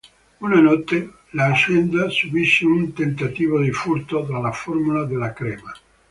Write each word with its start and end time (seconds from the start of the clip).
Una 0.39 0.59
notte, 0.59 1.11
l'azienda 1.33 2.09
subisce 2.09 2.65
un 2.65 2.91
tentativo 2.91 3.61
di 3.61 3.69
furto 3.71 4.21
della 4.21 4.51
formula 4.51 5.05
della 5.05 5.31
crema. 5.31 5.71